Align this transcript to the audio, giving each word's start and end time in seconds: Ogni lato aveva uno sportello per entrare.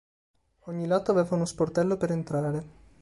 Ogni 0.61 0.87
lato 0.87 1.11
aveva 1.11 1.35
uno 1.35 1.45
sportello 1.45 1.95
per 1.95 2.09
entrare. 2.09 2.65